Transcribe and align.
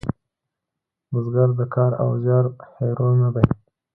بزګر 1.11 1.49
د 1.59 1.61
کار 1.75 1.91
او 2.03 2.09
زیار 2.23 2.45
هیرو 2.75 3.09
نه 3.21 3.29
دی 3.35 3.45